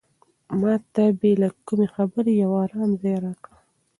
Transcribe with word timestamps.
ما 0.59 0.73
ته 0.93 1.03
بې 1.19 1.31
له 1.41 1.47
کومې 1.67 1.87
خبرې 1.95 2.33
یو 2.43 2.51
ارام 2.65 2.91
ځای 3.01 3.15
راکړه. 3.25 3.57